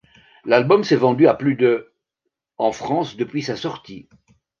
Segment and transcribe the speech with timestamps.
[0.45, 1.93] L'album s'est vendu à plus de
[2.57, 4.09] en France depuis sa sortie.